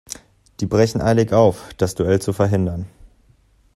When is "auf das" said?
1.31-1.93